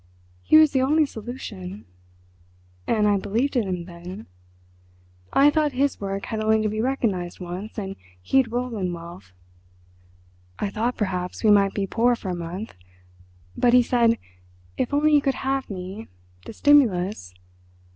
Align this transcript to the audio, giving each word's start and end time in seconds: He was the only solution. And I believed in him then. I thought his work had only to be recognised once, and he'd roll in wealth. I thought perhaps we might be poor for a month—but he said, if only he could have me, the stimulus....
He 0.41 0.57
was 0.57 0.71
the 0.71 0.81
only 0.81 1.05
solution. 1.05 1.85
And 2.87 3.07
I 3.07 3.19
believed 3.19 3.55
in 3.55 3.67
him 3.67 3.85
then. 3.85 4.25
I 5.31 5.51
thought 5.51 5.73
his 5.73 6.01
work 6.01 6.25
had 6.25 6.39
only 6.39 6.63
to 6.63 6.69
be 6.69 6.81
recognised 6.81 7.39
once, 7.39 7.77
and 7.77 7.95
he'd 8.19 8.51
roll 8.51 8.77
in 8.79 8.93
wealth. 8.93 9.31
I 10.57 10.71
thought 10.71 10.97
perhaps 10.97 11.43
we 11.43 11.51
might 11.51 11.75
be 11.75 11.85
poor 11.85 12.15
for 12.15 12.29
a 12.29 12.35
month—but 12.35 13.73
he 13.73 13.83
said, 13.83 14.17
if 14.75 14.91
only 14.91 15.11
he 15.11 15.21
could 15.21 15.35
have 15.45 15.69
me, 15.69 16.07
the 16.47 16.53
stimulus.... 16.53 17.35